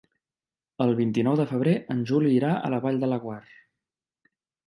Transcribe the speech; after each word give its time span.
El 0.85 0.93
vint-i-nou 0.99 1.35
de 1.41 1.45
febrer 1.51 1.75
en 1.95 2.01
Juli 2.11 2.33
irà 2.37 2.51
a 2.55 2.71
la 2.75 2.81
Vall 2.87 2.99
de 3.03 3.09
Laguar. 3.13 3.39